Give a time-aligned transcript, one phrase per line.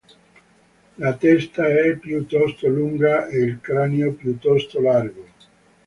[0.97, 5.27] La testa è piuttosto lunga e il cranio piuttosto largo.